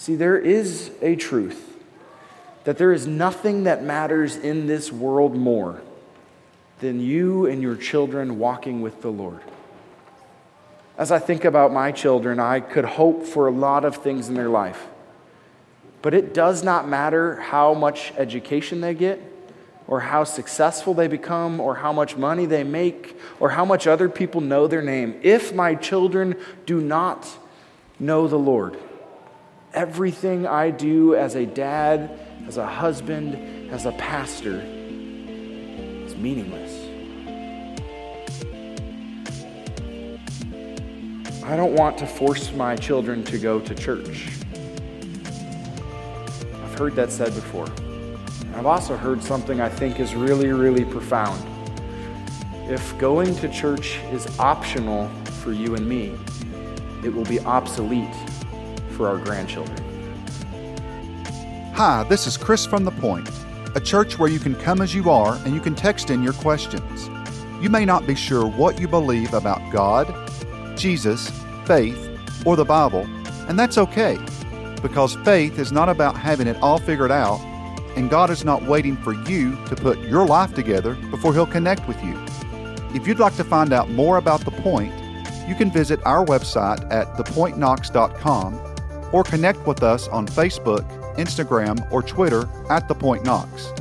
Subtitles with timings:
[0.00, 1.76] See, there is a truth
[2.64, 5.82] that there is nothing that matters in this world more
[6.78, 9.42] than you and your children walking with the Lord.
[10.96, 14.34] As I think about my children, I could hope for a lot of things in
[14.34, 14.86] their life.
[16.00, 19.20] But it does not matter how much education they get,
[19.86, 24.08] or how successful they become, or how much money they make, or how much other
[24.08, 25.20] people know their name.
[25.22, 27.28] If my children do not
[27.98, 28.78] know the Lord,
[29.74, 32.10] everything I do as a dad,
[32.46, 36.76] as a husband, as a pastor is meaningless.
[41.44, 44.28] I don't want to force my children to go to church.
[46.62, 47.68] I've heard that said before.
[48.54, 51.44] I've also heard something I think is really, really profound.
[52.70, 55.08] If going to church is optional
[55.42, 56.16] for you and me,
[57.04, 58.14] it will be obsolete
[59.00, 59.78] for our grandchildren.
[61.72, 63.30] Hi, this is Chris from The Point,
[63.74, 66.34] a church where you can come as you are and you can text in your
[66.34, 67.08] questions.
[67.62, 70.14] You may not be sure what you believe about God,
[70.76, 71.30] Jesus,
[71.64, 72.10] faith,
[72.44, 73.06] or the Bible,
[73.48, 74.18] and that's okay,
[74.82, 77.40] because faith is not about having it all figured out,
[77.96, 81.88] and God is not waiting for you to put your life together before He'll connect
[81.88, 82.22] with you.
[82.94, 84.92] If you'd like to find out more about The Point,
[85.48, 88.69] you can visit our website at thepointknox.com
[89.12, 90.84] or connect with us on Facebook,
[91.16, 93.72] Instagram, or Twitter at The Point Knox.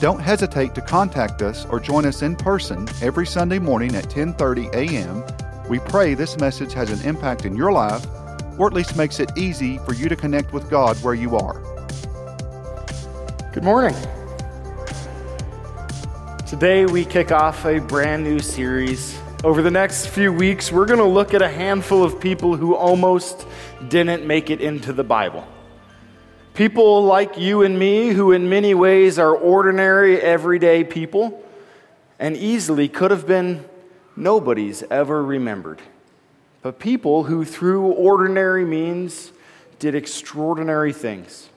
[0.00, 4.74] Don't hesitate to contact us or join us in person every Sunday morning at 10:30
[4.74, 5.22] a.m.
[5.68, 8.04] We pray this message has an impact in your life
[8.58, 11.60] or at least makes it easy for you to connect with God where you are.
[13.52, 13.94] Good morning.
[16.46, 19.18] Today we kick off a brand new series.
[19.44, 22.74] Over the next few weeks, we're going to look at a handful of people who
[22.74, 23.46] almost
[23.88, 25.46] didn't make it into the Bible.
[26.54, 31.42] People like you and me, who in many ways are ordinary, everyday people,
[32.18, 33.64] and easily could have been
[34.16, 35.80] nobody's ever remembered.
[36.60, 39.32] But people who, through ordinary means,
[39.78, 41.48] did extraordinary things.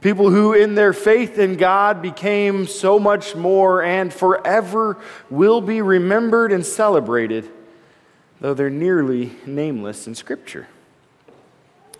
[0.00, 4.98] People who, in their faith in God, became so much more and forever
[5.30, 7.48] will be remembered and celebrated,
[8.40, 10.66] though they're nearly nameless in Scripture.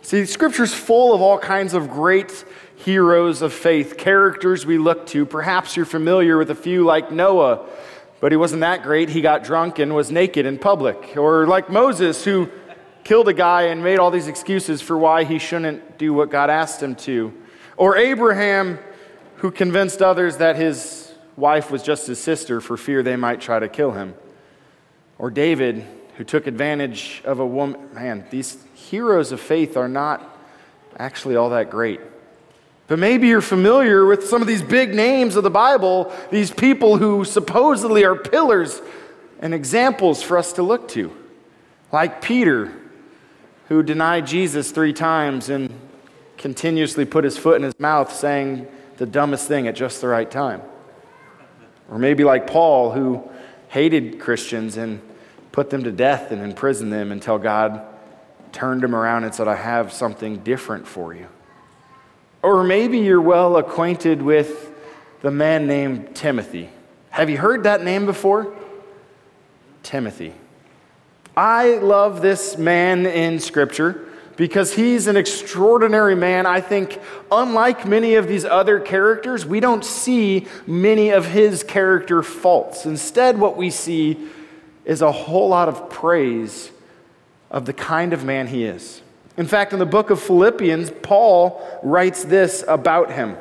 [0.05, 5.25] See, Scripture's full of all kinds of great heroes of faith, characters we look to.
[5.25, 7.65] Perhaps you're familiar with a few like Noah,
[8.19, 9.11] but he wasn't that great.
[9.11, 11.17] He got drunk and was naked in public.
[11.17, 12.51] Or like Moses, who
[13.05, 16.51] killed a guy and made all these excuses for why he shouldn't do what God
[16.51, 17.33] asked him to.
[17.77, 18.81] Or Abraham,
[19.37, 23.61] who convinced others that his wife was just his sister for fear they might try
[23.61, 24.15] to kill him.
[25.19, 25.87] Or David,
[26.17, 27.93] who took advantage of a woman.
[27.95, 30.23] Man, these heroes of faith are not
[30.99, 32.01] actually all that great.
[32.87, 36.97] But maybe you're familiar with some of these big names of the Bible, these people
[36.99, 38.83] who supposedly are pillars
[39.41, 41.11] and examples for us to look to.
[41.91, 42.73] Like Peter,
[43.69, 45.73] who denied Jesus three times and
[46.37, 48.67] continuously put his foot in his mouth, saying
[48.99, 50.61] the dumbest thing at just the right time.
[51.91, 53.29] Or maybe like Paul, who
[53.69, 55.01] hated Christians and
[55.53, 57.83] put them to death and imprisoned them until God
[58.53, 61.29] turned him around and said, I have something different for you.
[62.43, 64.71] Or maybe you're well acquainted with
[65.21, 66.69] the man named Timothy.
[67.11, 68.53] Have you heard that name before?
[69.83, 70.35] Timothy.
[71.37, 76.47] I love this man in Scripture because he's an extraordinary man.
[76.47, 82.23] I think, unlike many of these other characters, we don't see many of his character
[82.23, 82.87] faults.
[82.87, 84.29] Instead, what we see
[84.85, 86.71] is a whole lot of praise
[87.51, 89.03] of the kind of man he is.
[89.37, 93.37] In fact, in the book of Philippians, Paul writes this about him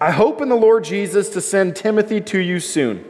[0.00, 3.04] I hope in the Lord Jesus to send Timothy to you soon,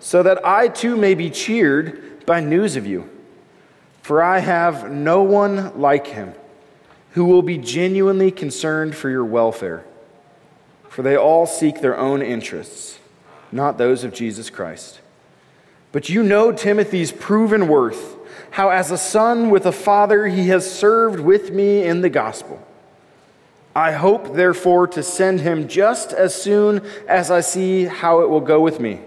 [0.00, 3.08] so that I too may be cheered by news of you.
[4.02, 6.34] For I have no one like him
[7.12, 9.84] who will be genuinely concerned for your welfare.
[10.88, 12.98] For they all seek their own interests,
[13.52, 15.00] not those of Jesus Christ.
[15.92, 18.16] But you know Timothy's proven worth
[18.52, 22.66] how as a son with a father he has served with me in the gospel.
[23.74, 28.40] I hope, therefore, to send him just as soon as I see how it will
[28.40, 29.00] go with me.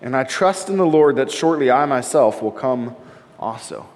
[0.00, 2.96] And I trust in the Lord that shortly I myself will come
[3.38, 3.86] also.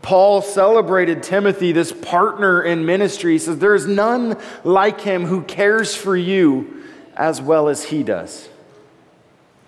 [0.00, 3.32] Paul celebrated Timothy, this partner in ministry.
[3.32, 6.82] He says, There is none like him who cares for you
[7.14, 8.48] as well as he does.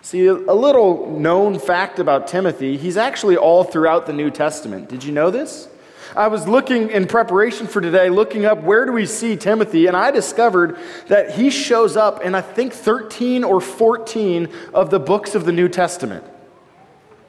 [0.04, 4.90] See, a little known fact about Timothy, he's actually all throughout the New Testament.
[4.90, 5.66] Did you know this?
[6.14, 9.96] I was looking in preparation for today, looking up where do we see Timothy, and
[9.96, 10.76] I discovered
[11.08, 15.52] that he shows up in, I think, 13 or 14 of the books of the
[15.52, 16.22] New Testament.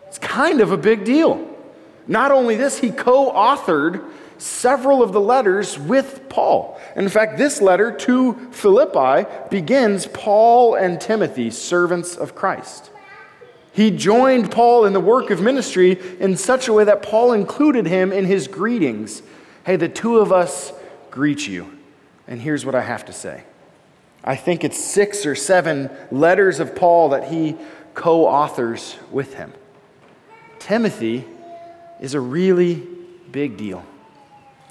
[0.07, 1.48] It's kind of a big deal.
[2.07, 4.04] Not only this, he co authored
[4.37, 6.79] several of the letters with Paul.
[6.95, 12.91] In fact, this letter to Philippi begins Paul and Timothy, servants of Christ.
[13.71, 17.85] He joined Paul in the work of ministry in such a way that Paul included
[17.85, 19.21] him in his greetings.
[19.65, 20.71] Hey, the two of us
[21.11, 21.77] greet you.
[22.27, 23.43] And here's what I have to say
[24.23, 27.57] I think it's six or seven letters of Paul that he
[27.93, 29.53] co authors with him.
[30.59, 31.25] Timothy
[31.99, 32.81] is a really
[33.31, 33.85] big deal.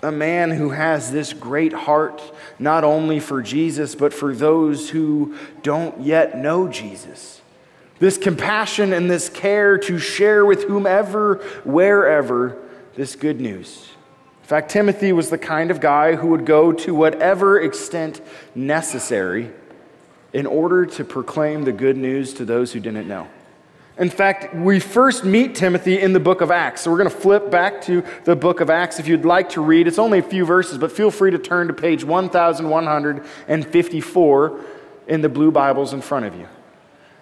[0.04, 2.22] A man who has this great heart,
[2.58, 7.40] not only for Jesus, but for those who don't yet know Jesus
[7.98, 12.56] this compassion and this care to share with whomever, wherever,
[12.96, 13.88] this good news.
[14.42, 18.20] In fact, Timothy was the kind of guy who would go to whatever extent
[18.54, 19.50] necessary
[20.32, 23.26] in order to proclaim the good news to those who didn't know.
[23.96, 26.80] In fact, we first meet Timothy in the book of Acts.
[26.80, 29.60] So we're going to flip back to the book of Acts if you'd like to
[29.60, 29.86] read.
[29.86, 34.60] It's only a few verses, but feel free to turn to page 1154
[35.06, 36.48] in the blue Bibles in front of you.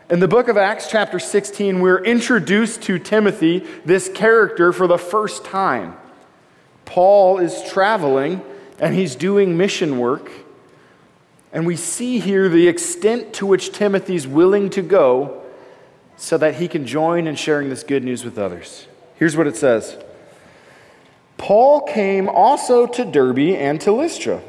[0.08, 4.98] In the book of Acts, chapter 16, we're introduced to Timothy, this character, for the
[4.98, 5.94] first time.
[6.86, 8.40] Paul is traveling
[8.78, 10.30] and he's doing mission work.
[11.52, 15.41] And we see here the extent to which Timothy's willing to go
[16.22, 18.86] so that he can join in sharing this good news with others.
[19.16, 19.98] Here's what it says
[21.36, 24.40] Paul came also to Derbe and to Lystra.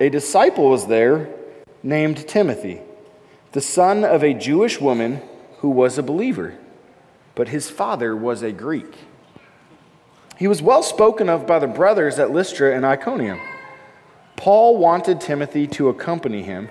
[0.00, 1.28] A disciple was there
[1.84, 2.80] named Timothy
[3.52, 5.20] the son of a Jewish woman
[5.58, 6.54] who was a believer,
[7.36, 8.96] but his father was a Greek.
[10.36, 13.38] He was well spoken of by the brothers at Lystra and Iconium.
[14.34, 16.70] Paul wanted Timothy to accompany him,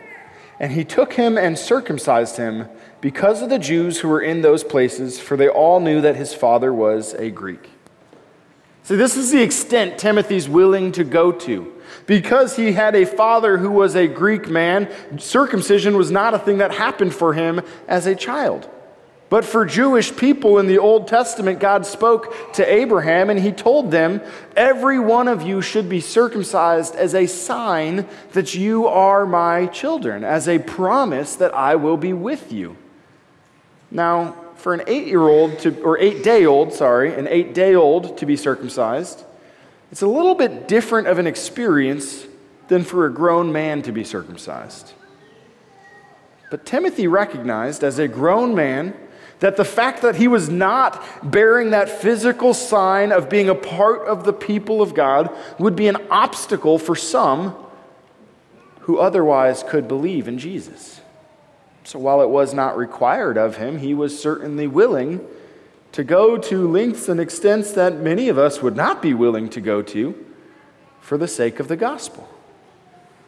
[0.61, 2.69] and he took him and circumcised him
[3.01, 6.35] because of the Jews who were in those places, for they all knew that his
[6.35, 7.71] father was a Greek.
[8.83, 11.73] See, this is the extent Timothy's willing to go to.
[12.05, 14.87] Because he had a father who was a Greek man,
[15.17, 18.69] circumcision was not a thing that happened for him as a child.
[19.31, 23.89] But for Jewish people in the Old Testament, God spoke to Abraham and he told
[23.89, 24.19] them,
[24.57, 30.25] Every one of you should be circumcised as a sign that you are my children,
[30.25, 32.75] as a promise that I will be with you.
[33.89, 37.73] Now, for an eight year old to, or eight day old, sorry, an eight day
[37.73, 39.23] old to be circumcised,
[39.93, 42.25] it's a little bit different of an experience
[42.67, 44.91] than for a grown man to be circumcised.
[46.49, 48.93] But Timothy recognized as a grown man
[49.41, 54.07] that the fact that he was not bearing that physical sign of being a part
[54.07, 57.55] of the people of God would be an obstacle for some
[58.81, 61.01] who otherwise could believe in Jesus.
[61.83, 65.25] So while it was not required of him, he was certainly willing
[65.91, 69.59] to go to lengths and extents that many of us would not be willing to
[69.59, 70.25] go to
[71.01, 72.29] for the sake of the gospel.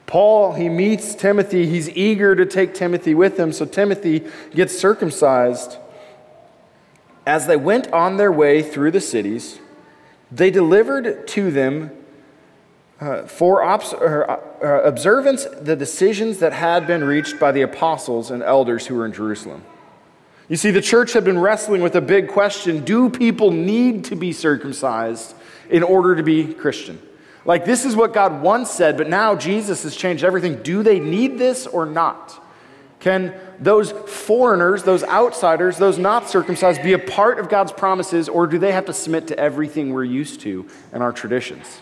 [0.06, 1.66] Paul, he meets Timothy.
[1.66, 5.78] He's eager to take Timothy with him, so Timothy gets circumcised.
[7.26, 9.60] As they went on their way through the cities,
[10.32, 11.92] they delivered to them
[13.00, 18.32] uh, for obs- uh, uh, observance the decisions that had been reached by the apostles
[18.32, 19.64] and elders who were in Jerusalem.
[20.50, 24.16] You see, the church had been wrestling with a big question do people need to
[24.16, 25.36] be circumcised
[25.70, 27.02] in order to be Christian?
[27.46, 30.64] Like, this is what God once said, but now Jesus has changed everything.
[30.64, 32.42] Do they need this or not?
[33.00, 38.46] Can those foreigners, those outsiders, those not circumcised be a part of God's promises, or
[38.46, 41.82] do they have to submit to everything we're used to and our traditions?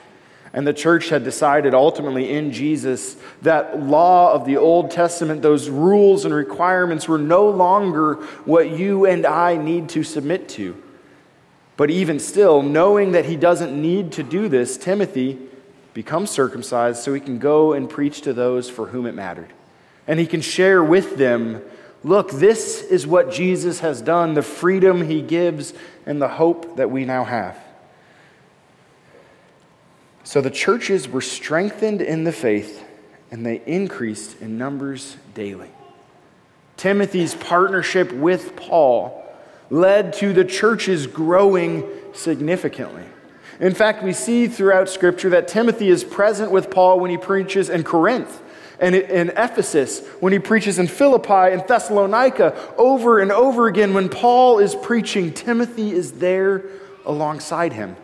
[0.54, 5.70] And the church had decided ultimately in Jesus that law of the Old Testament, those
[5.70, 10.82] rules and requirements were no longer what you and I need to submit to.
[11.78, 15.40] But even still, knowing that he doesn't need to do this, Timothy
[15.94, 19.54] becomes circumcised so he can go and preach to those for whom it mattered.
[20.08, 21.62] And he can share with them
[22.04, 25.74] look, this is what Jesus has done, the freedom he gives,
[26.06, 27.58] and the hope that we now have.
[30.24, 32.86] So the churches were strengthened in the faith
[33.32, 35.70] and they increased in numbers daily.
[36.78, 39.24] Timothy's partnership with Paul
[39.70, 43.06] led to the churches growing significantly.
[43.60, 47.70] In fact, we see throughout Scripture that Timothy is present with Paul when he preaches
[47.70, 48.42] in Corinth
[48.82, 53.94] and in Ephesus, when he preaches in Philippi and Thessalonica, over and over again.
[53.94, 56.64] When Paul is preaching, Timothy is there
[57.06, 57.96] alongside him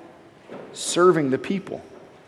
[0.73, 1.83] serving the people,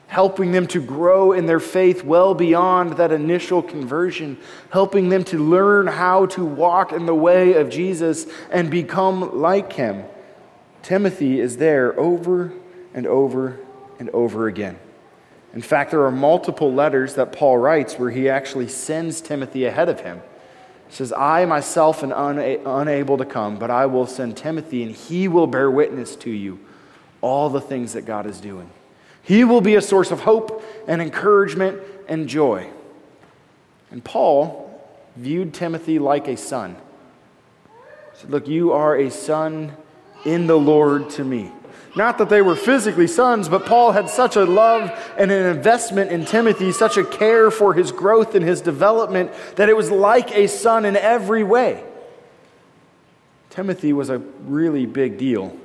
[0.07, 4.35] helping them to grow in their faith well beyond that initial conversion,
[4.71, 9.73] helping them to learn how to walk in the way of Jesus and become like
[9.73, 10.03] him.
[10.81, 12.51] Timothy is there over
[12.95, 13.59] and over
[13.99, 14.79] and over again.
[15.53, 19.89] In fact, there are multiple letters that Paul writes where he actually sends Timothy ahead
[19.89, 20.21] of him.
[20.87, 24.95] He says, I myself am una- unable to come, but I will send Timothy, and
[24.95, 26.59] he will bear witness to you
[27.21, 28.69] all the things that God is doing.
[29.21, 32.69] He will be a source of hope and encouragement and joy.
[33.91, 34.81] And Paul
[35.15, 36.75] viewed Timothy like a son.
[38.13, 39.73] He said, Look, you are a son
[40.25, 41.51] in the Lord to me.
[41.95, 46.11] Not that they were physically sons, but Paul had such a love and an investment
[46.11, 50.35] in Timothy, such a care for his growth and his development, that it was like
[50.35, 51.83] a son in every way.
[53.49, 55.57] Timothy was a really big deal.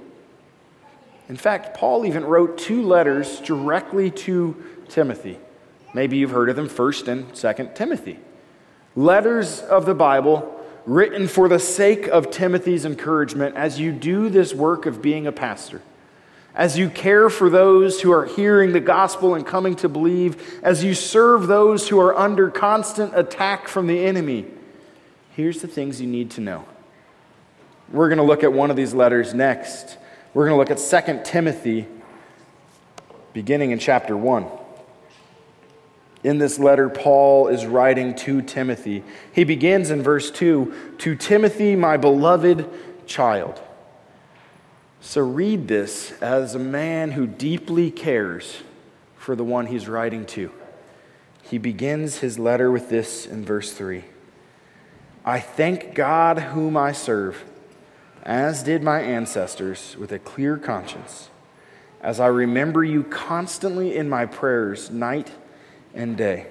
[1.29, 5.39] In fact, Paul even wrote two letters directly to Timothy.
[5.93, 8.19] Maybe you've heard of them, 1st and 2nd Timothy.
[8.97, 10.51] Letters of the Bible
[10.87, 15.33] written for the sake of Timothy's encouragement as you do this work of being a
[15.33, 15.83] pastor
[16.55, 20.85] as you care for those who are hearing the gospel and coming to believe, as
[20.85, 24.47] you serve those who are under constant attack from the enemy,
[25.33, 26.65] here's the things you need to know.
[27.91, 29.99] We're going to look at one of these letters next.
[30.33, 31.87] We're going to look at 2 Timothy,
[33.33, 34.47] beginning in chapter 1.
[36.23, 39.03] In this letter, Paul is writing to Timothy.
[39.33, 42.69] He begins in verse 2 To Timothy, my beloved
[43.07, 43.61] child.
[45.07, 48.63] So read this as a man who deeply cares
[49.19, 50.51] for the one he's writing to.
[51.43, 54.05] He begins his letter with this in verse 3
[55.23, 57.45] I thank God whom I serve,
[58.23, 61.29] as did my ancestors, with a clear conscience,
[62.01, 65.31] as I remember you constantly in my prayers, night
[65.93, 66.47] and day.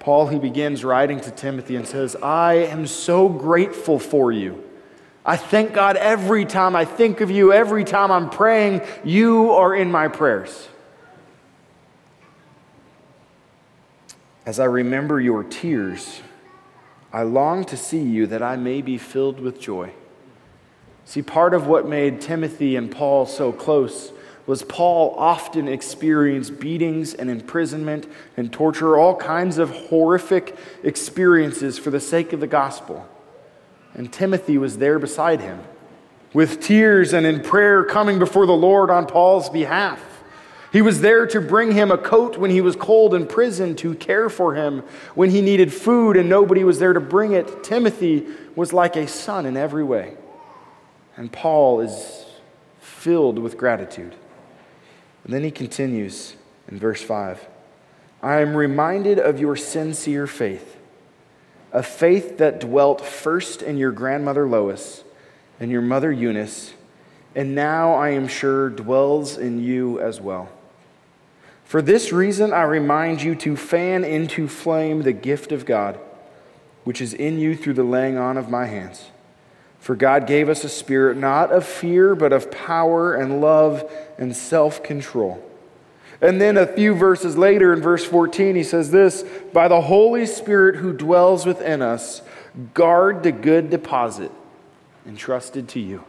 [0.00, 4.63] Paul, he begins writing to Timothy and says, I am so grateful for you
[5.24, 9.74] I thank God every time I think of you, every time I'm praying, you are
[9.74, 10.68] in my prayers.
[14.44, 16.20] As I remember your tears,
[17.10, 19.92] I long to see you that I may be filled with joy.
[21.06, 24.12] See, part of what made Timothy and Paul so close
[24.46, 31.90] was Paul often experienced beatings and imprisonment and torture, all kinds of horrific experiences for
[31.90, 33.08] the sake of the gospel.
[33.94, 35.60] And Timothy was there beside him,
[36.32, 40.02] with tears and in prayer coming before the Lord on Paul's behalf.
[40.72, 43.94] He was there to bring him a coat when he was cold in prison, to
[43.94, 44.82] care for him
[45.14, 47.62] when he needed food and nobody was there to bring it.
[47.62, 50.16] Timothy was like a son in every way.
[51.16, 52.26] And Paul is
[52.80, 54.16] filled with gratitude.
[55.22, 56.34] And then he continues
[56.66, 57.46] in verse 5
[58.20, 60.73] I am reminded of your sincere faith
[61.74, 65.02] a faith that dwelt first in your grandmother Lois
[65.58, 66.72] and your mother Eunice,
[67.34, 70.48] and now I am sure dwells in you as well.
[71.64, 75.98] For this reason, I remind you to fan into flame the gift of God,
[76.84, 79.10] which is in you through the laying on of my hands.
[79.80, 84.34] For God gave us a spirit not of fear, but of power and love and
[84.36, 85.42] self control.
[86.24, 90.24] And then a few verses later, in verse 14, he says this By the Holy
[90.24, 92.22] Spirit who dwells within us,
[92.72, 94.32] guard the good deposit
[95.06, 96.02] entrusted to you.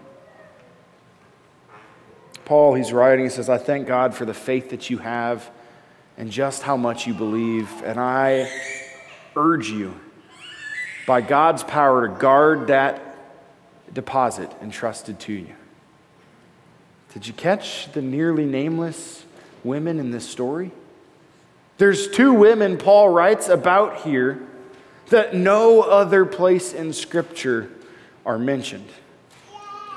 [2.45, 5.51] Paul, he's writing, he says, I thank God for the faith that you have
[6.17, 7.69] and just how much you believe.
[7.84, 8.50] And I
[9.36, 10.00] urge you,
[11.05, 13.17] by God's power, to guard that
[13.93, 15.55] deposit entrusted to you.
[17.13, 19.25] Did you catch the nearly nameless
[19.65, 20.72] women in this story?
[21.77, 24.41] There's two women Paul writes about here
[25.10, 27.69] that no other place in Scripture
[28.25, 28.88] are mentioned.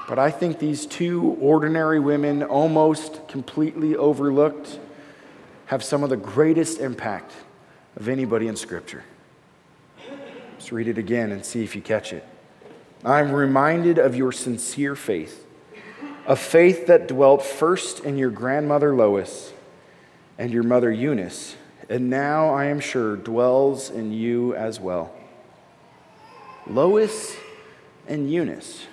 [0.09, 4.81] But I think these two ordinary women, almost completely overlooked,
[5.67, 7.33] have some of the greatest impact
[7.95, 9.05] of anybody in Scripture.
[10.53, 12.27] Let's read it again and see if you catch it.
[13.05, 15.47] I'm reminded of your sincere faith,
[16.27, 19.53] a faith that dwelt first in your grandmother Lois
[20.39, 21.57] and your mother Eunice,
[21.91, 25.13] and now I am sure dwells in you as well.
[26.67, 27.37] Lois
[28.07, 28.87] and Eunice,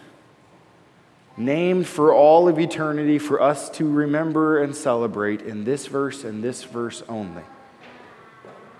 [1.37, 6.43] named for all of eternity for us to remember and celebrate in this verse and
[6.43, 7.43] this verse only.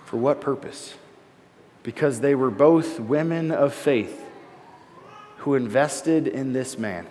[0.06, 0.96] For what purpose?
[1.84, 4.24] Because they were both women of faith
[5.38, 7.06] who invested in this man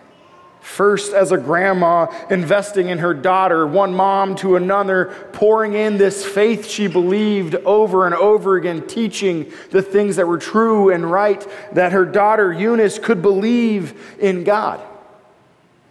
[0.65, 6.25] First, as a grandma investing in her daughter, one mom to another, pouring in this
[6.25, 11.47] faith she believed over and over again, teaching the things that were true and right,
[11.75, 14.83] that her daughter Eunice could believe in God.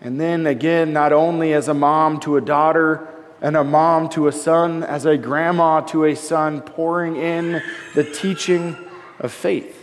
[0.01, 3.07] And then again, not only as a mom to a daughter
[3.41, 7.61] and a mom to a son, as a grandma to a son, pouring in
[7.93, 8.75] the teaching
[9.19, 9.82] of faith.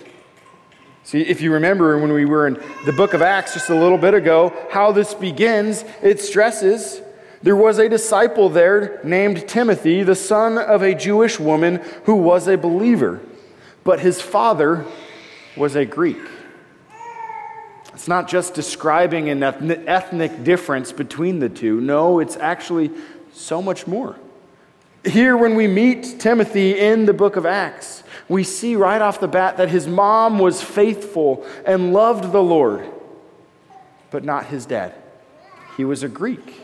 [1.05, 3.99] See, if you remember when we were in the book of Acts just a little
[3.99, 7.01] bit ago, how this begins, it stresses
[7.43, 12.47] there was a disciple there named Timothy, the son of a Jewish woman who was
[12.47, 13.21] a believer,
[13.83, 14.85] but his father
[15.57, 16.21] was a Greek.
[17.95, 21.81] It's not just describing an ethnic difference between the two.
[21.81, 22.91] No, it's actually
[23.33, 24.17] so much more.
[25.05, 29.29] Here, when we meet Timothy in the book of Acts, we see right off the
[29.29, 32.87] bat that his mom was faithful and loved the Lord,
[34.11, 34.95] but not his dad.
[35.79, 36.61] He was a Greek.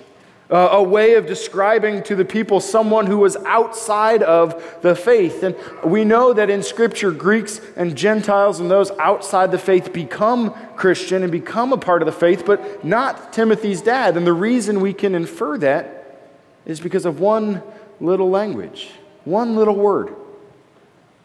[0.50, 5.42] A way of describing to the people someone who was outside of the faith.
[5.42, 10.54] And we know that in Scripture, Greeks and Gentiles and those outside the faith become
[10.76, 14.16] Christian and become a part of the faith, but not Timothy's dad.
[14.16, 16.20] And the reason we can infer that
[16.64, 17.62] is because of one
[18.00, 18.90] little language,
[19.24, 20.14] one little word.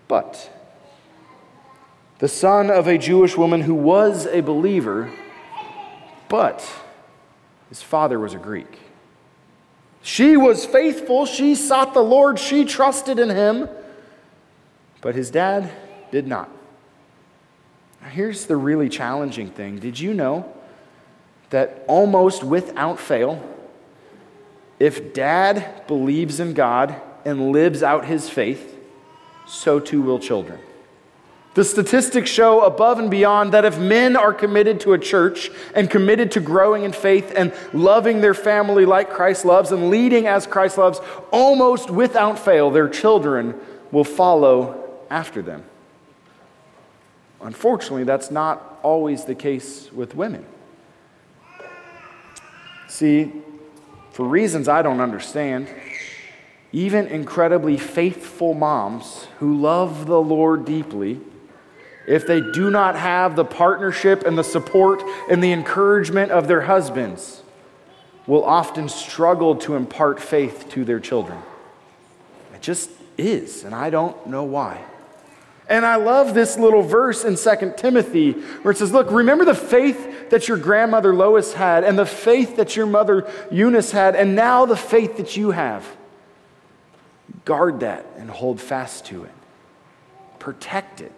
[0.08, 0.50] But
[2.20, 5.12] the son of a Jewish woman who was a believer,
[6.30, 6.68] but
[7.70, 8.80] his father was a Greek.
[10.02, 11.26] She was faithful.
[11.26, 12.40] She sought the Lord.
[12.40, 13.70] She trusted in him.
[15.02, 15.72] But his dad
[16.12, 16.50] did not.
[18.10, 19.80] here's the really challenging thing.
[19.80, 20.52] Did you know
[21.52, 23.42] that almost without fail,
[24.82, 28.80] if dad believes in God and lives out his faith,
[29.46, 30.60] so too will children.
[31.54, 35.88] The statistics show above and beyond that if men are committed to a church and
[35.88, 40.48] committed to growing in faith and loving their family like Christ loves and leading as
[40.48, 43.54] Christ loves, almost without fail, their children
[43.92, 45.64] will follow after them.
[47.40, 50.44] Unfortunately, that's not always the case with women.
[52.88, 53.32] See,
[54.22, 55.68] for reasons I don't understand,
[56.72, 61.20] even incredibly faithful moms who love the Lord deeply,
[62.08, 66.62] if they do not have the partnership and the support and the encouragement of their
[66.62, 67.42] husbands,
[68.28, 71.40] will often struggle to impart faith to their children.
[72.54, 74.84] It just is, and I don't know why.
[75.72, 79.56] And I love this little verse in 2 Timothy where it says, Look, remember the
[79.56, 84.36] faith that your grandmother Lois had, and the faith that your mother Eunice had, and
[84.36, 85.88] now the faith that you have.
[87.46, 89.32] Guard that and hold fast to it.
[90.40, 91.14] Protect it.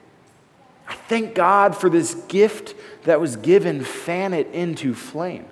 [0.87, 5.47] I thank God for this gift that was given, fan it into flame.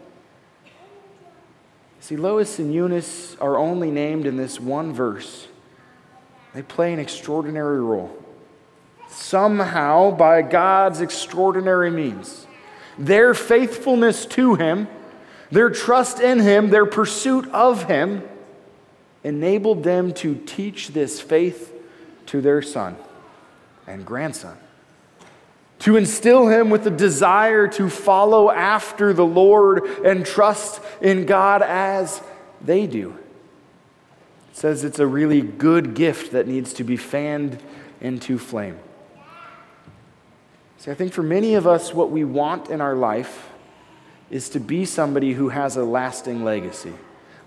[2.02, 5.48] See, Lois and Eunice are only named in this one verse.
[6.54, 8.16] They play an extraordinary role
[9.12, 12.48] somehow by God's extraordinary means.
[12.98, 14.88] Their faithfulness to Him,
[15.52, 18.24] their trust in Him, their pursuit of Him
[19.24, 21.74] enabled them to teach this faith
[22.28, 22.96] to their son
[23.88, 24.58] and grandson.
[25.80, 31.64] To instill him with the desire to follow after the Lord and trust in God
[31.64, 32.22] as
[32.64, 33.18] they do.
[34.52, 37.60] It says it's a really good gift that needs to be fanned
[38.00, 38.78] into flame.
[40.82, 43.52] See, I think for many of us, what we want in our life
[44.32, 46.92] is to be somebody who has a lasting legacy.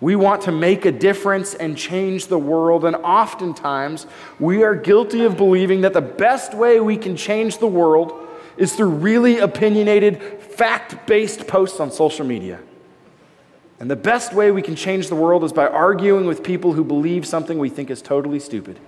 [0.01, 4.07] We want to make a difference and change the world, and oftentimes
[4.38, 8.12] we are guilty of believing that the best way we can change the world
[8.57, 12.61] is through really opinionated, fact based posts on social media.
[13.81, 16.85] And the best way we can change the world is by arguing with people who
[16.85, 18.79] believe something we think is totally stupid.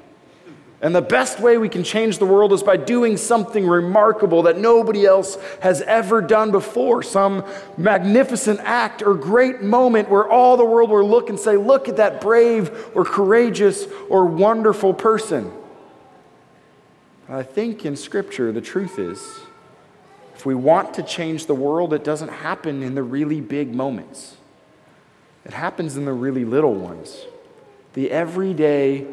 [0.83, 4.59] And the best way we can change the world is by doing something remarkable that
[4.59, 7.03] nobody else has ever done before.
[7.03, 7.45] Some
[7.79, 11.97] magnificent act or great moment where all the world will look and say, Look at
[11.97, 15.51] that brave or courageous or wonderful person.
[17.29, 19.41] I think in Scripture, the truth is,
[20.35, 24.37] if we want to change the world, it doesn't happen in the really big moments,
[25.47, 27.25] it happens in the really little ones,
[27.95, 29.07] the everyday,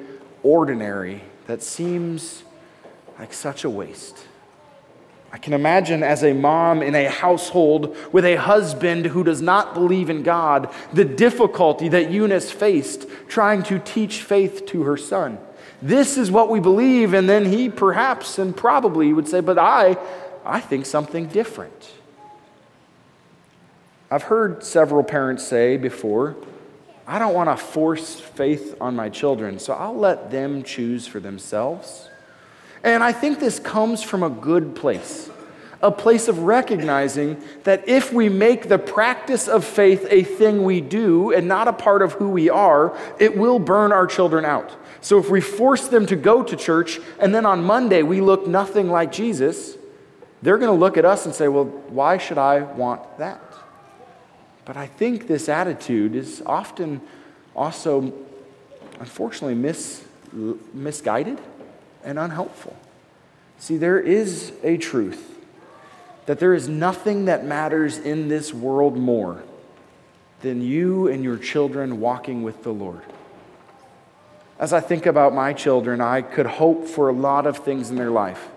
[0.43, 2.44] ordinary that seems
[3.20, 4.26] like such a waste.
[5.32, 9.74] I can imagine as a mom in a household with a husband who does not
[9.74, 15.40] believe in God, the difficulty that Eunice faced trying to teach faith to her son.
[15.82, 19.98] This is what we believe, and then he perhaps and probably would say, But I,
[20.46, 21.92] I think something different.
[24.12, 26.36] I've heard several parents say before,
[27.06, 31.20] I don't want to force faith on my children, so I'll let them choose for
[31.20, 32.10] themselves.
[32.84, 35.30] And I think this comes from a good place,
[35.82, 40.80] a place of recognizing that if we make the practice of faith a thing we
[40.80, 44.72] do and not a part of who we are, it will burn our children out.
[45.02, 48.48] So if we force them to go to church and then on Monday we look
[48.48, 49.78] nothing like Jesus,
[50.42, 53.53] they're going to look at us and say, well, why should I want that?
[54.65, 57.02] But I think this attitude is often
[57.56, 58.13] also,
[58.99, 60.04] unfortunately, mis-
[60.73, 61.39] misguided
[62.04, 62.76] and unhelpful.
[63.60, 65.38] See, there is a truth
[66.26, 69.43] that there is nothing that matters in this world more
[70.41, 73.02] than you and your children walking with the Lord.
[74.60, 77.97] As I think about my children, I could hope for a lot of things in
[77.97, 78.49] their life.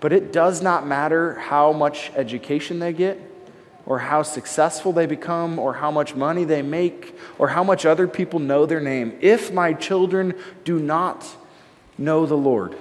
[0.00, 3.29] But it does not matter how much education they get
[3.90, 8.06] or how successful they become, or how much money they make, or how much other
[8.06, 9.18] people know their name.
[9.20, 11.26] If my children do not
[11.98, 12.76] know the Lord,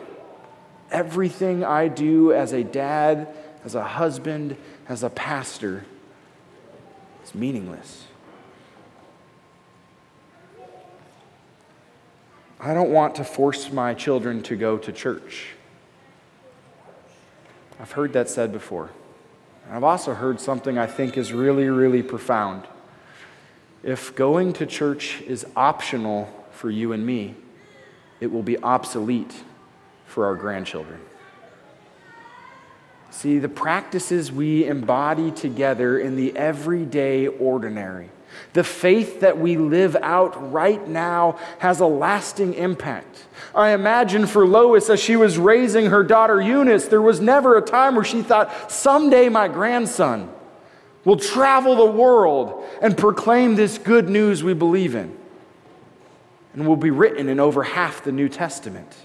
[0.91, 3.28] everything I do as a dad,
[3.65, 4.56] as a husband,
[4.88, 5.84] as a pastor
[7.24, 8.06] is meaningless.
[12.60, 15.56] I don't want to force my children to go to church.
[17.80, 18.91] I've heard that said before.
[19.71, 22.63] I've also heard something I think is really, really profound.
[23.84, 27.36] If going to church is optional for you and me,
[28.19, 29.34] it will be obsolete
[30.05, 30.99] for our grandchildren.
[33.12, 38.10] See, the practices we embody together in the everyday ordinary
[38.54, 43.26] the faith that we live out right now has a lasting impact.
[43.54, 47.62] I imagine for Lois, as she was raising her daughter Eunice, there was never a
[47.62, 50.34] time where she thought, someday my grandson
[51.06, 55.15] will travel the world and proclaim this good news we believe in
[56.54, 58.96] and will be written in over half the New Testament.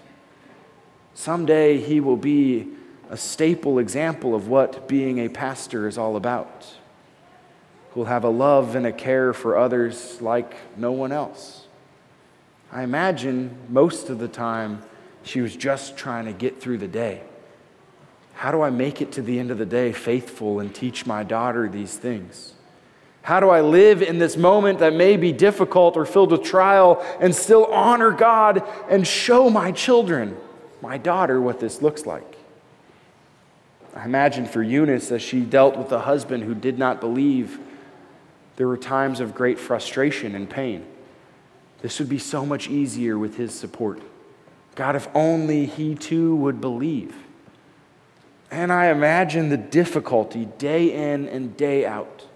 [1.15, 2.69] Someday he will be
[3.11, 6.75] a staple example of what being a pastor is all about
[7.95, 11.67] who'll have a love and a care for others like no one else.
[12.73, 14.83] I imagine most of the time
[15.23, 17.23] she was just trying to get through the day.
[18.35, 21.23] How do I make it to the end of the day faithful and teach my
[21.23, 22.55] daughter these things?
[23.23, 27.03] How do I live in this moment that may be difficult or filled with trial
[27.21, 30.37] and still honor God and show my children,
[30.83, 32.37] my daughter, what this looks like?
[33.95, 37.61] I imagine for Eunice as she dealt with a husband who did not believe
[38.57, 40.87] there were times of great frustration and pain.
[41.83, 44.01] This would be so much easier with his support.
[44.75, 47.15] God, if only he too would believe.
[48.51, 52.27] And I imagine the difficulty day in and day out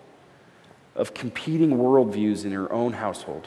[0.94, 3.46] of competing worldviews in her own household,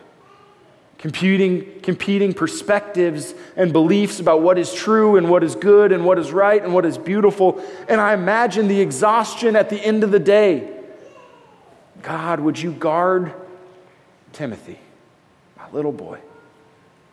[0.98, 6.18] competing, competing perspectives and beliefs about what is true and what is good and what
[6.18, 7.62] is right and what is beautiful.
[7.90, 10.81] And I imagine the exhaustion at the end of the day
[12.02, 13.34] God, would you guard
[14.34, 14.80] Timothy,
[15.58, 16.20] my little boy,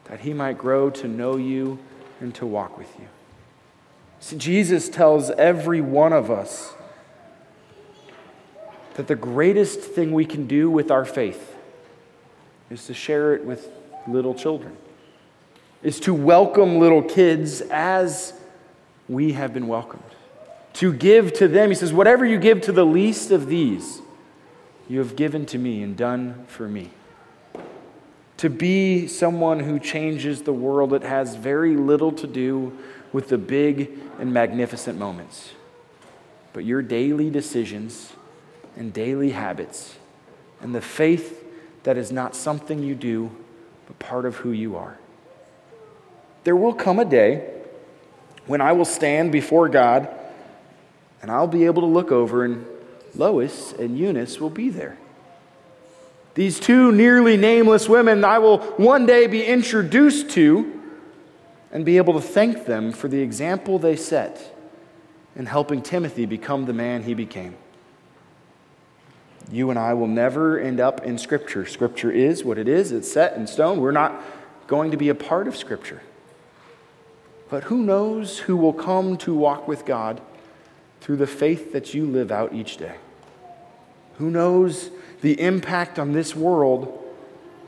[0.04, 1.78] that he might grow to know you
[2.20, 3.08] and to walk with you?
[4.20, 6.74] See, Jesus tells every one of us
[8.94, 11.54] that the greatest thing we can do with our faith
[12.70, 13.68] is to share it with
[14.08, 14.76] little children,
[15.82, 18.32] is to welcome little kids as
[19.08, 20.02] we have been welcomed.
[20.74, 24.02] To give to them, he says, whatever you give to the least of these,
[24.88, 26.90] you have given to me and done for me.
[28.38, 32.76] To be someone who changes the world, it has very little to do
[33.12, 35.52] with the big and magnificent moments.
[36.52, 38.12] But your daily decisions
[38.76, 39.96] and daily habits
[40.60, 41.44] and the faith
[41.82, 43.30] that is not something you do,
[43.86, 44.98] but part of who you are.
[46.44, 47.50] There will come a day
[48.46, 50.08] when I will stand before God
[51.20, 52.64] and I'll be able to look over and
[53.14, 54.98] Lois and Eunice will be there.
[56.34, 60.80] These two nearly nameless women I will one day be introduced to
[61.72, 64.54] and be able to thank them for the example they set
[65.34, 67.56] in helping Timothy become the man he became.
[69.50, 71.66] You and I will never end up in Scripture.
[71.66, 73.80] Scripture is what it is, it's set in stone.
[73.80, 74.22] We're not
[74.66, 76.02] going to be a part of Scripture.
[77.48, 80.20] But who knows who will come to walk with God
[81.00, 82.96] through the faith that you live out each day?
[84.18, 86.94] Who knows the impact on this world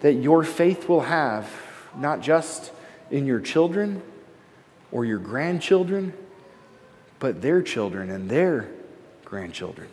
[0.00, 1.50] that your faith will have,
[1.96, 2.72] not just
[3.10, 4.02] in your children
[4.92, 6.12] or your grandchildren,
[7.18, 8.68] but their children and their
[9.24, 9.88] grandchildren.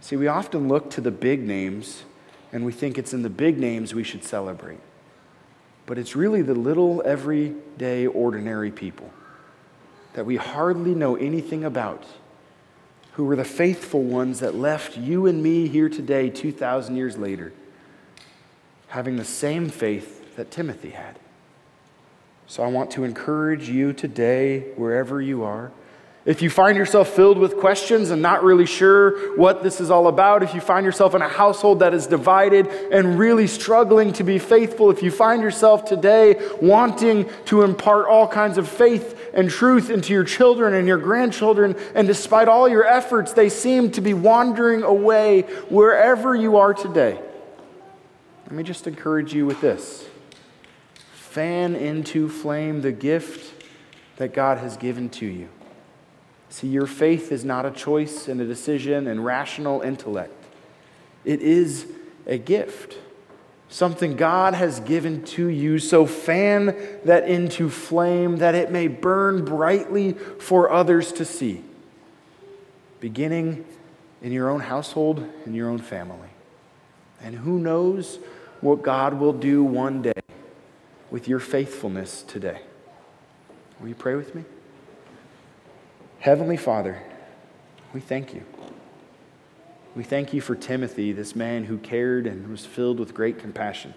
[0.00, 2.04] See, we often look to the big names
[2.52, 4.78] and we think it's in the big names we should celebrate.
[5.84, 9.10] But it's really the little, everyday, ordinary people
[10.16, 12.02] that we hardly know anything about
[13.12, 17.52] who were the faithful ones that left you and me here today, 2,000 years later,
[18.88, 21.18] having the same faith that Timothy had.
[22.46, 25.70] So I want to encourage you today, wherever you are.
[26.26, 30.08] If you find yourself filled with questions and not really sure what this is all
[30.08, 34.24] about, if you find yourself in a household that is divided and really struggling to
[34.24, 39.48] be faithful, if you find yourself today wanting to impart all kinds of faith and
[39.48, 44.00] truth into your children and your grandchildren, and despite all your efforts, they seem to
[44.00, 47.20] be wandering away wherever you are today,
[48.46, 50.08] let me just encourage you with this
[51.14, 53.64] fan into flame the gift
[54.16, 55.48] that God has given to you.
[56.48, 60.32] See, your faith is not a choice and a decision and rational intellect,
[61.24, 61.86] it is
[62.26, 62.98] a gift.
[63.68, 65.80] Something God has given to you.
[65.80, 71.64] So fan that into flame that it may burn brightly for others to see,
[73.00, 73.64] beginning
[74.22, 76.28] in your own household, in your own family.
[77.20, 78.20] And who knows
[78.60, 80.12] what God will do one day
[81.10, 82.60] with your faithfulness today.
[83.80, 84.44] Will you pray with me?
[86.20, 87.02] Heavenly Father,
[87.92, 88.42] we thank you.
[89.94, 93.94] We thank you for Timothy, this man who cared and was filled with great compassion,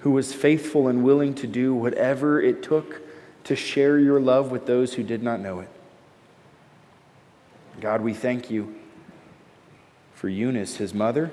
[0.00, 3.02] who was faithful and willing to do whatever it took
[3.44, 5.68] to share your love with those who did not know it.
[7.80, 8.74] God, we thank you
[10.14, 11.30] for Eunice, his mother,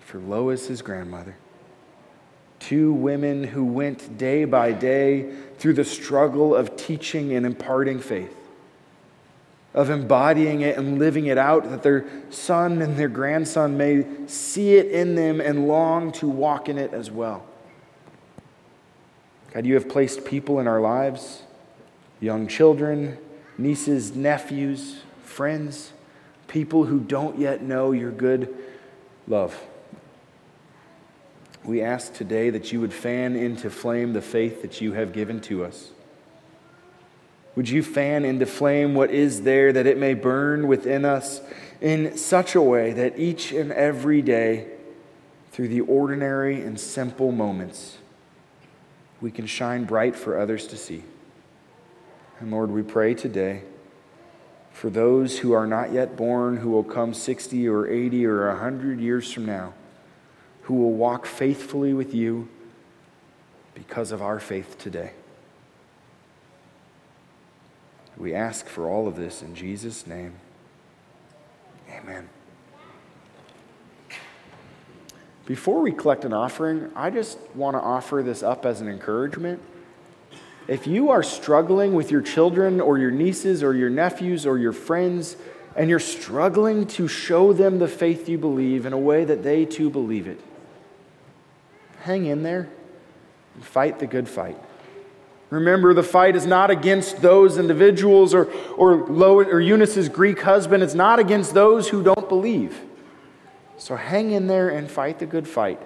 [0.00, 1.36] for Lois, his grandmother.
[2.60, 8.43] Two women who went day by day through the struggle of teaching and imparting faith
[9.74, 14.76] of embodying it and living it out, that their son and their grandson may see
[14.76, 17.44] it in them and long to walk in it as well.
[19.52, 21.42] God, you have placed people in our lives,
[22.20, 23.18] young children,
[23.58, 25.92] nieces, nephews, friends,
[26.46, 28.54] people who don't yet know your good
[29.26, 29.60] love.
[31.64, 35.40] We ask today that you would fan into flame the faith that you have given
[35.42, 35.90] to us.
[37.56, 41.40] Would you fan into flame what is there that it may burn within us
[41.80, 44.68] in such a way that each and every day,
[45.52, 47.98] through the ordinary and simple moments,
[49.20, 51.04] we can shine bright for others to see?
[52.40, 53.62] And Lord, we pray today
[54.72, 58.98] for those who are not yet born, who will come 60 or 80 or 100
[58.98, 59.72] years from now,
[60.62, 62.48] who will walk faithfully with you
[63.74, 65.12] because of our faith today.
[68.16, 70.34] We ask for all of this in Jesus' name.
[71.90, 72.28] Amen.
[75.46, 79.60] Before we collect an offering, I just want to offer this up as an encouragement.
[80.66, 84.72] If you are struggling with your children or your nieces or your nephews or your
[84.72, 85.36] friends,
[85.76, 89.64] and you're struggling to show them the faith you believe in a way that they
[89.64, 90.40] too believe it,
[92.00, 92.68] hang in there
[93.54, 94.56] and fight the good fight.
[95.50, 100.82] Remember, the fight is not against those individuals or, or, or Eunice's Greek husband.
[100.82, 102.80] It's not against those who don't believe.
[103.76, 105.80] So hang in there and fight the good fight.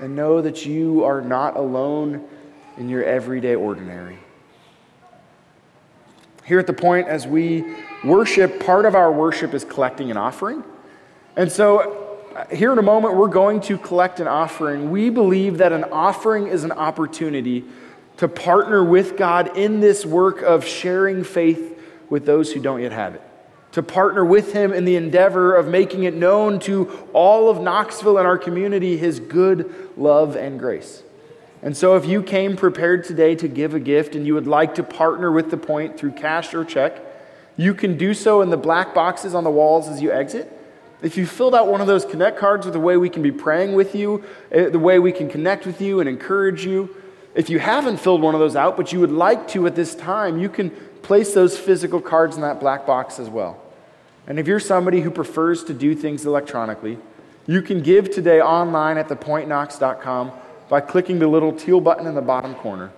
[0.00, 2.28] And know that you are not alone
[2.76, 4.18] in your everyday ordinary.
[6.44, 7.64] Here at the point, as we
[8.04, 10.64] worship, part of our worship is collecting an offering.
[11.36, 14.90] And so, uh, here in a moment, we're going to collect an offering.
[14.90, 17.64] We believe that an offering is an opportunity
[18.22, 21.76] to partner with God in this work of sharing faith
[22.08, 23.22] with those who don't yet have it.
[23.72, 28.18] To partner with Him in the endeavor of making it known to all of Knoxville
[28.18, 31.02] and our community His good love and grace.
[31.62, 34.76] And so, if you came prepared today to give a gift and you would like
[34.76, 37.00] to partner with the point through cash or check,
[37.56, 40.56] you can do so in the black boxes on the walls as you exit.
[41.02, 43.32] If you filled out one of those connect cards with the way we can be
[43.32, 47.01] praying with you, eh, the way we can connect with you and encourage you,
[47.34, 49.94] if you haven't filled one of those out, but you would like to at this
[49.94, 50.70] time, you can
[51.02, 53.60] place those physical cards in that black box as well.
[54.26, 56.98] And if you're somebody who prefers to do things electronically,
[57.46, 60.32] you can give today online at thepointknox.com
[60.68, 62.92] by clicking the little teal button in the bottom corner.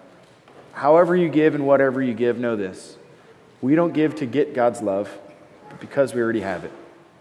[0.72, 2.96] However, you give and whatever you give, know this.
[3.62, 5.10] We don't give to get God's love,
[5.70, 6.72] but because we already have it.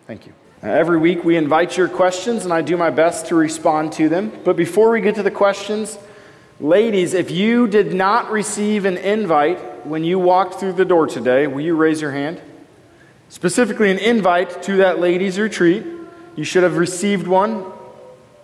[0.06, 0.34] Thank you.
[0.62, 4.10] Now, every week we invite your questions, and I do my best to respond to
[4.10, 4.32] them.
[4.44, 5.98] But before we get to the questions,
[6.60, 11.48] Ladies, if you did not receive an invite when you walked through the door today,
[11.48, 12.42] will you raise your hand?
[13.34, 15.84] specifically an invite to that ladies' retreat.
[16.36, 17.66] You should have received one.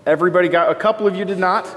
[0.03, 1.67] Everybody got, a couple of you did not.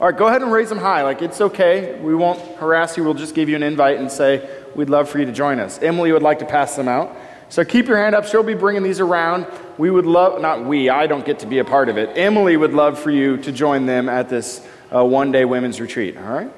[0.00, 1.02] All right, go ahead and raise them high.
[1.02, 1.98] Like, it's okay.
[2.00, 3.02] We won't harass you.
[3.02, 5.80] We'll just give you an invite and say, we'd love for you to join us.
[5.82, 7.16] Emily would like to pass them out.
[7.48, 8.24] So keep your hand up.
[8.24, 9.48] She'll be bringing these around.
[9.76, 12.16] We would love, not we, I don't get to be a part of it.
[12.16, 16.16] Emily would love for you to join them at this uh, one day women's retreat.
[16.16, 16.50] All right?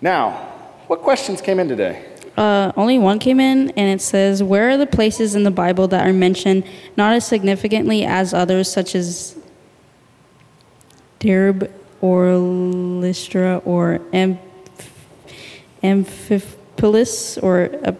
[0.00, 0.30] Now,
[0.86, 2.04] what questions came in today?
[2.36, 5.88] Uh, only one came in, and it says, Where are the places in the Bible
[5.88, 6.64] that are mentioned
[6.96, 9.36] not as significantly as others, such as
[11.18, 14.38] Derbe or Lystra or Amph-
[15.82, 17.96] Amphipolis or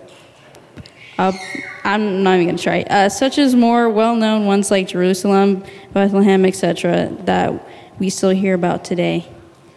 [1.18, 5.64] I'm not even going to try, uh, such as more well known ones like Jerusalem,
[5.92, 7.60] Bethlehem, etc., that
[7.98, 9.26] we still hear about today?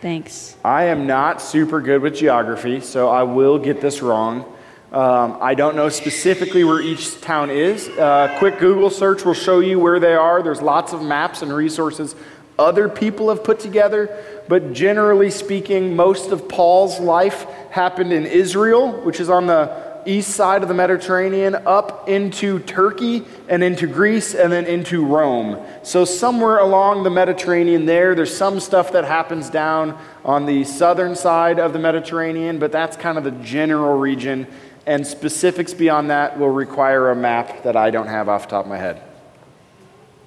[0.01, 0.55] Thanks.
[0.63, 4.45] I am not super good with geography, so I will get this wrong.
[4.91, 7.87] Um, I don't know specifically where each town is.
[7.89, 10.41] Uh, quick Google search will show you where they are.
[10.41, 12.15] There's lots of maps and resources
[12.61, 18.91] other people have put together, but generally speaking, most of Paul's life happened in Israel,
[19.01, 24.33] which is on the east side of the Mediterranean, up into Turkey and into Greece
[24.33, 25.63] and then into Rome.
[25.83, 31.15] So, somewhere along the Mediterranean there, there's some stuff that happens down on the southern
[31.15, 34.47] side of the Mediterranean, but that's kind of the general region.
[34.85, 38.65] And specifics beyond that will require a map that I don't have off the top
[38.65, 39.01] of my head.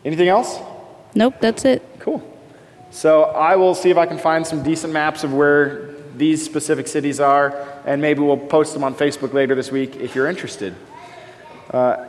[0.04, 0.58] Anything else?
[1.14, 1.82] Nope, that's it.
[1.98, 2.22] Cool.
[2.90, 6.86] So I will see if I can find some decent maps of where these specific
[6.86, 10.74] cities are, and maybe we'll post them on Facebook later this week if you're interested.
[11.70, 12.06] Uh,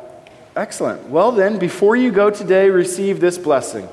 [0.55, 1.09] excellent.
[1.09, 3.87] Well, then, before you go today, receive this blessing.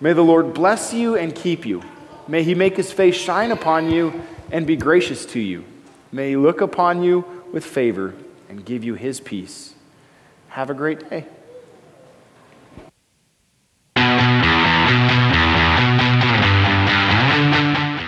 [0.00, 1.82] May the Lord bless you and keep you.
[2.28, 5.64] May he make his face shine upon you and be gracious to you.
[6.12, 8.14] May he look upon you with favor
[8.48, 9.74] and give you his peace.
[10.48, 11.26] Have a great day.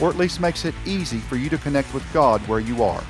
[0.00, 3.02] or at least makes it easy for you to connect with God where you are.